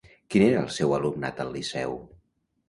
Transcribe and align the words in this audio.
Quin 0.35 0.45
era 0.45 0.63
el 0.67 0.71
seu 0.77 0.95
alumnat 0.99 1.43
al 1.45 1.53
Liceu? 1.59 1.95